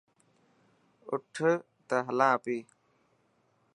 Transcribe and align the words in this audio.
اوٺ 1.09 1.23
ته 1.87 1.95
هلان 2.07 2.31
اپي. 2.37 2.57